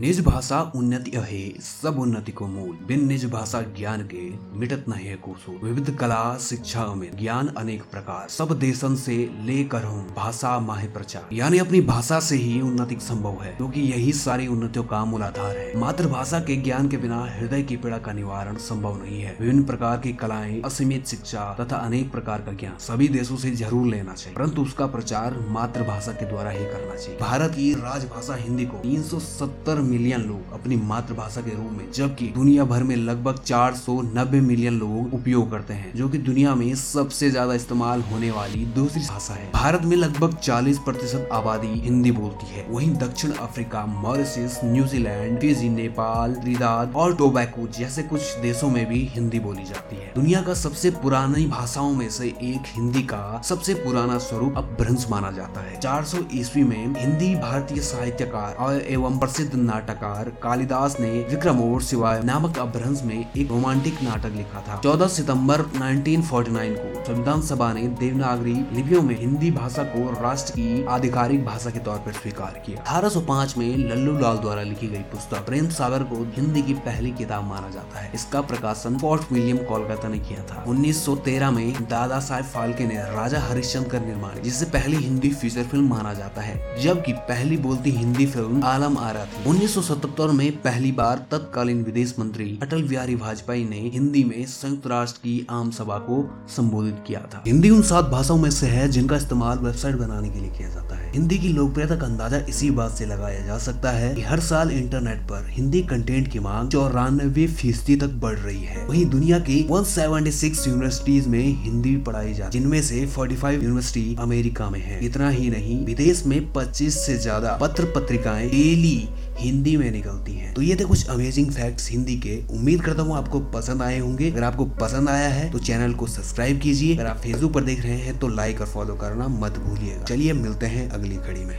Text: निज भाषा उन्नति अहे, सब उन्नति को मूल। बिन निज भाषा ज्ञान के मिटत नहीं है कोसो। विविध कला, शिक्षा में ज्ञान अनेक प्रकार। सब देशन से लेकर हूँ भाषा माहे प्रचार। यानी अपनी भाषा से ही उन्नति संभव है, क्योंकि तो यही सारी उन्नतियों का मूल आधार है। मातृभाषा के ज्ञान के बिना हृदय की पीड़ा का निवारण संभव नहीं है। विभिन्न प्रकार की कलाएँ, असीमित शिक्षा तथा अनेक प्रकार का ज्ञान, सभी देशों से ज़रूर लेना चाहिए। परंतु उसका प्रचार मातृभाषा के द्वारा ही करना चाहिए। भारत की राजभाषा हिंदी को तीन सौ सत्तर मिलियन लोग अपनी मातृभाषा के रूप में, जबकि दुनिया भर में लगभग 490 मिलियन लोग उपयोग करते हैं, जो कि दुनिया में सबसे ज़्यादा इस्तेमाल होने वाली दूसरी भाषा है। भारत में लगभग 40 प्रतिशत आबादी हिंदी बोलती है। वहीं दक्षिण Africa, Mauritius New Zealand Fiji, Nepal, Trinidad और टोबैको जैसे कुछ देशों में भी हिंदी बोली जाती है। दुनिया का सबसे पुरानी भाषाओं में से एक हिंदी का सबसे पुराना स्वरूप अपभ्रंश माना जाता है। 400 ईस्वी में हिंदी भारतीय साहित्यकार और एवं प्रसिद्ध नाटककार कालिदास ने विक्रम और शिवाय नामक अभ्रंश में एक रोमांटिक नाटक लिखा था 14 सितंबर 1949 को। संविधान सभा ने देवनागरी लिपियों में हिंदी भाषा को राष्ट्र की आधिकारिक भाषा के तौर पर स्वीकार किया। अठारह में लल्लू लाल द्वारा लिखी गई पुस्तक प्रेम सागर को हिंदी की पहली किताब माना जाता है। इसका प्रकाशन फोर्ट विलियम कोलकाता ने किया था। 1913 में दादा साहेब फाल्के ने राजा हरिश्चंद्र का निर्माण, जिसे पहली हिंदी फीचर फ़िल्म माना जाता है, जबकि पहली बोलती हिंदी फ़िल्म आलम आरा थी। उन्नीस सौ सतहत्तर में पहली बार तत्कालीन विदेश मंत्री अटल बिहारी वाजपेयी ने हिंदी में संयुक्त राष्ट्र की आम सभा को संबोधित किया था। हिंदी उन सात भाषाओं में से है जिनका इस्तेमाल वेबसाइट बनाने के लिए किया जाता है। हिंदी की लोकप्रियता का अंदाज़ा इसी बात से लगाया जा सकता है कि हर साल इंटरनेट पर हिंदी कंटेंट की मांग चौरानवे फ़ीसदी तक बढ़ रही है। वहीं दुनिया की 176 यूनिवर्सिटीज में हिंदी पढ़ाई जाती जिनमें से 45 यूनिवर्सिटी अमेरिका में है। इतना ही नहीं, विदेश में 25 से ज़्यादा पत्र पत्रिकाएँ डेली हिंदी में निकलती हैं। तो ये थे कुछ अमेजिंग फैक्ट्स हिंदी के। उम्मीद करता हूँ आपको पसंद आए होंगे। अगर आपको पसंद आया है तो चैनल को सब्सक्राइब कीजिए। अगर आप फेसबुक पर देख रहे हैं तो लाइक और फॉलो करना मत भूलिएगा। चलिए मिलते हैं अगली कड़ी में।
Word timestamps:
निज 0.00 0.20
भाषा 0.20 0.72
उन्नति 0.76 1.10
अहे, 1.10 1.50
सब 1.60 1.98
उन्नति 1.98 2.32
को 2.32 2.46
मूल। 2.46 2.78
बिन 2.86 3.06
निज 3.06 3.30
भाषा 3.30 3.60
ज्ञान 3.60 4.08
के 4.14 4.30
मिटत 4.58 4.84
नहीं 4.88 5.06
है 5.06 5.16
कोसो। 5.16 5.66
विविध 5.66 5.96
कला, 5.96 6.38
शिक्षा 6.38 6.94
में 6.94 7.16
ज्ञान 7.16 7.48
अनेक 7.48 7.82
प्रकार। 7.82 8.28
सब 8.28 8.58
देशन 8.58 8.96
से 8.96 9.30
लेकर 9.40 9.84
हूँ 9.84 10.14
भाषा 10.14 10.58
माहे 10.60 10.88
प्रचार। 10.88 11.28
यानी 11.32 11.58
अपनी 11.58 11.80
भाषा 11.80 12.20
से 12.20 12.36
ही 12.36 12.60
उन्नति 12.60 12.96
संभव 13.00 13.42
है, 13.42 13.52
क्योंकि 13.52 13.80
तो 13.80 13.86
यही 13.86 14.12
सारी 14.12 14.46
उन्नतियों 14.46 14.84
का 14.84 15.04
मूल 15.04 15.22
आधार 15.22 15.56
है। 15.56 15.78
मातृभाषा 15.78 16.40
के 16.40 16.56
ज्ञान 16.56 16.88
के 16.88 16.96
बिना 16.96 17.24
हृदय 17.24 17.62
की 17.62 17.76
पीड़ा 17.76 17.98
का 17.98 18.12
निवारण 18.12 18.56
संभव 18.56 19.02
नहीं 19.02 19.22
है। 19.22 19.36
विभिन्न 19.40 19.64
प्रकार 19.64 19.98
की 19.98 20.12
कलाएँ, 20.12 20.62
असीमित 20.62 21.06
शिक्षा 21.06 21.56
तथा 21.60 21.76
अनेक 21.76 22.12
प्रकार 22.12 22.40
का 22.40 22.52
ज्ञान, 22.52 22.76
सभी 22.78 23.08
देशों 23.08 23.36
से 23.36 23.50
ज़रूर 23.50 23.86
लेना 23.86 24.12
चाहिए। 24.12 24.36
परंतु 24.36 24.62
उसका 24.62 24.86
प्रचार 24.86 25.46
मातृभाषा 25.48 26.12
के 26.12 26.28
द्वारा 26.28 26.50
ही 26.50 26.64
करना 26.64 26.94
चाहिए। 26.94 27.20
भारत 27.20 27.50
की 27.50 27.74
राजभाषा 27.74 28.34
हिंदी 28.34 28.66
को 28.66 28.76
तीन 28.76 29.02
सौ 29.02 29.18
सत्तर 29.18 29.83
मिलियन 29.84 30.20
लोग 30.20 30.52
अपनी 30.52 30.76
मातृभाषा 30.76 31.40
के 31.40 31.50
रूप 31.50 31.72
में, 31.72 31.90
जबकि 31.92 32.26
दुनिया 32.26 32.64
भर 32.64 32.82
में 32.82 32.94
लगभग 32.96 33.38
490 33.38 34.40
मिलियन 34.40 34.78
लोग 34.78 35.14
उपयोग 35.14 35.50
करते 35.50 35.74
हैं, 35.74 35.92
जो 35.96 36.08
कि 36.08 36.18
दुनिया 36.18 36.54
में 36.54 36.74
सबसे 36.74 37.30
ज़्यादा 37.30 37.54
इस्तेमाल 37.54 38.02
होने 38.02 38.30
वाली 38.30 38.64
दूसरी 38.74 39.02
भाषा 39.02 39.34
है। 39.34 39.50
भारत 39.52 39.82
में 39.84 39.96
लगभग 39.96 40.36
40 40.36 40.78
प्रतिशत 40.78 41.28
आबादी 41.32 41.80
हिंदी 41.80 42.10
बोलती 42.12 42.46
है। 42.46 42.66
वहीं 42.70 42.92
दक्षिण 42.94 43.32
Africa, 43.32 43.84
Mauritius 43.86 44.60
New Zealand 44.64 45.38
Fiji, 45.40 45.68
Nepal, 45.68 46.34
Trinidad 46.34 46.92
और 46.96 47.14
टोबैको 47.16 47.66
जैसे 47.78 48.02
कुछ 48.02 48.36
देशों 48.38 48.70
में 48.70 48.84
भी 48.86 49.04
हिंदी 49.14 49.40
बोली 49.40 49.64
जाती 49.64 49.96
है। 49.96 50.12
दुनिया 50.14 50.42
का 50.42 50.54
सबसे 50.54 50.90
पुरानी 51.02 51.46
भाषाओं 51.46 51.92
में 51.94 52.08
से 52.10 52.26
एक 52.26 52.66
हिंदी 52.68 53.02
का 53.04 53.40
सबसे 53.44 53.74
पुराना 53.74 54.18
स्वरूप 54.18 54.54
अपभ्रंश 54.56 55.06
माना 55.10 55.30
जाता 55.30 55.60
है। 55.60 55.80
400 55.80 56.18
ईस्वी 56.34 56.62
में 56.62 56.94
हिंदी 56.96 57.34
भारतीय 57.36 57.80
साहित्यकार 57.82 58.54
और 58.56 58.80
एवं 58.80 59.18
प्रसिद्ध 59.18 59.54
नाटककार 59.74 60.28
कालिदास 60.42 60.96
ने 61.00 61.10
विक्रम 61.30 61.60
और 61.62 61.82
शिवाय 61.82 62.22
नामक 62.22 62.58
अभ्रंश 62.58 63.02
में 63.02 63.18
एक 63.36 63.48
रोमांटिक 63.50 64.02
नाटक 64.02 64.36
लिखा 64.36 64.60
था 64.68 64.80
14 64.80 65.08
सितंबर 65.10 65.62
1949 65.62 66.76
को। 66.78 66.93
संविधान 67.06 67.40
सभा 67.42 67.72
ने 67.72 67.80
देवनागरी 67.80 68.52
लिपियों 68.52 69.02
में 69.02 69.18
हिंदी 69.20 69.50
भाषा 69.50 69.82
को 69.84 70.22
राष्ट्र 70.22 70.52
की 70.52 70.84
आधिकारिक 70.84 71.44
भाषा 71.44 71.70
के 71.70 71.78
तौर 71.78 71.98
पर 71.98 72.12
स्वीकार 72.12 72.62
किया। 72.66 72.80
अठारह 72.80 73.54
में 73.58 73.76
लल्लू 73.76 74.18
लाल 74.18 74.38
द्वारा 74.38 74.62
लिखी 74.62 74.86
गई 74.88 75.02
पुस्तक 75.12 75.44
प्रेम 75.46 75.68
सागर 75.68 76.02
को 76.02 76.22
हिंदी 76.36 76.62
की 76.62 76.74
पहली 76.74 77.10
किताब 77.10 77.44
माना 77.44 77.70
जाता 77.70 78.00
है। 78.00 78.12
इसका 78.14 78.40
प्रकाशन 78.40 78.96
फोर्ट 78.98 79.32
विलियम 79.32 79.56
कोलकाता 79.56 80.08
ने 80.08 80.18
किया 80.18 80.42
था। 80.42 80.64
1913 80.68 81.50
में 81.50 81.72
दादा 81.82 82.20
साहेब 82.20 82.44
फाल्के 82.44 82.86
ने 82.86 82.94
राजा 82.94 83.40
हरिश्चंद्र 83.40 83.90
का 83.90 83.98
निर्माण, 83.98 84.40
जिसे 84.42 84.66
पहली 84.66 84.96
हिंदी 84.96 85.30
फीचर 85.30 85.64
फ़िल्म 85.64 85.88
माना 85.88 86.14
जाता 86.14 86.42
है, 86.42 86.82
जबकि 86.82 87.12
पहली 87.12 87.56
बोलती 87.56 87.90
हिंदी 87.90 88.26
फ़िल्म 88.26 88.62
आलम 88.64 88.98
आरा 88.98 89.24
थी। 89.24 89.48
उन्नीस 89.50 89.74
सौ 89.74 89.82
सतहत्तर 89.82 90.30
में 90.30 90.50
पहली 90.56 90.92
बार 90.92 91.26
तत्कालीन 91.30 91.84
विदेश 91.84 92.14
मंत्री 92.18 92.58
अटल 92.62 92.82
बिहारी 92.82 93.14
वाजपेयी 93.14 93.64
ने 93.64 93.80
हिंदी 93.94 94.24
में 94.24 94.44
संयुक्त 94.46 94.86
राष्ट्र 94.86 95.18
की 95.18 95.46
आम 95.50 95.70
सभा 95.70 95.98
को 95.98 96.22
संबोधित 96.48 96.93
किया 97.06 97.20
था। 97.34 97.42
हिंदी 97.46 97.70
उन 97.70 97.82
सात 97.82 98.04
भाषाओं 98.04 98.38
में 98.38 98.50
से 98.50 98.66
है 98.66 98.88
जिनका 98.88 99.16
इस्तेमाल 99.16 99.58
वेबसाइट 99.58 99.96
बनाने 99.96 100.28
के 100.30 100.40
लिए 100.40 100.50
किया 100.50 100.68
जाता 100.68 100.96
है। 100.96 101.10
हिंदी 101.12 101.38
की 101.38 101.48
लोकप्रियता 101.48 101.96
का 101.96 102.06
अंदाज़ा 102.06 102.38
इसी 102.48 102.70
बात 102.70 102.92
से 102.92 103.06
लगाया 103.06 103.44
जा 103.46 103.58
सकता 103.58 103.90
है 103.90 104.14
कि 104.14 104.22
हर 104.22 104.40
साल 104.40 104.70
इंटरनेट 104.70 105.20
पर 105.22 105.46
हिंदी 105.50 105.82
कंटेंट 105.84 106.28
की 106.28 106.38
मांग 106.38 106.70
चौरानवे 106.70 107.46
फ़ीसदी 107.46 107.96
तक 107.96 108.14
बढ़ 108.22 108.38
रही 108.38 108.62
है। 108.62 108.86
वहीं 108.86 109.04
दुनिया 109.10 109.38
की 109.40 109.62
176 109.70 110.66
यूनिवर्सिटीज 110.68 111.26
में 111.26 111.42
हिंदी 111.64 111.96
पढ़ाई 112.06 112.34
जाती 112.34 112.58
जिनमें 112.58 112.80
से 112.82 113.06
45 113.08 113.52
यूनिवर्सिटी 113.54 114.16
अमेरिका 114.20 114.70
में 114.70 114.80
है। 114.80 115.04
इतना 115.04 115.28
ही 115.30 115.50
नहीं, 115.50 115.84
विदेश 115.86 116.24
में 116.26 116.52
25 116.52 116.98
से 116.98 117.16
ज़्यादा 117.18 117.58
पत्र 117.60 117.84
पत्रिकाएँ 117.94 118.48
डेली 118.50 119.08
हिंदी 119.38 119.76
में 119.76 119.90
निकलती 119.90 120.32
हैं। 120.32 120.52
तो 120.54 120.62
ये 120.62 120.76
थे 120.76 120.84
कुछ 120.84 121.08
अमेजिंग 121.08 121.50
फैक्ट्स 121.50 121.90
हिंदी 121.90 122.16
के। 122.18 122.36
उम्मीद 122.50 122.82
करता 122.82 123.02
हूँ 123.02 123.16
आपको 123.16 123.40
पसंद 123.52 123.82
आए 123.82 123.98
होंगे। 123.98 124.30
अगर 124.30 124.44
आपको 124.44 124.64
पसंद 124.80 125.08
आया 125.08 125.28
है 125.28 125.50
तो 125.50 125.58
चैनल 125.60 125.94
को 125.94 126.06
सब्सक्राइब 126.06 126.60
कीजिए। 126.60 126.94
अगर 126.94 127.06
आप 127.06 127.16
फेसबुक 127.16 127.52
पर 127.52 127.64
देख 127.64 127.80
रहे 127.80 127.96
हैं 127.98 128.18
तो 128.18 128.28
लाइक 128.28 128.60
और 128.60 128.66
फॉलो 128.66 128.94
करना 128.94 129.28
मत 129.30 129.58
भूलिएगा। 129.58 130.02
चलिए 130.04 130.32
मिलते 130.34 130.66
हैं 130.66 130.88
अगली 130.90 131.16
कड़ी 131.18 131.40
में। 131.40 131.52